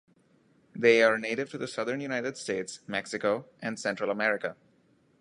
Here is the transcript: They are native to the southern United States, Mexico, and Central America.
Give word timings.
They 0.75 1.03
are 1.03 1.19
native 1.19 1.51
to 1.51 1.59
the 1.59 1.67
southern 1.67 2.01
United 2.01 2.35
States, 2.35 2.79
Mexico, 2.87 3.45
and 3.61 3.79
Central 3.79 4.09
America. 4.09 4.55